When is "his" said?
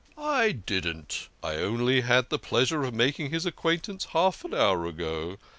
3.29-3.45